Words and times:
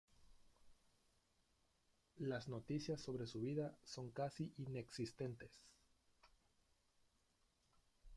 Las 2.17 2.47
noticias 2.47 2.99
sobre 3.01 3.27
su 3.27 3.39
vida 3.39 3.77
son 3.83 4.09
casi 4.09 4.51
inexistentes. 4.57 5.51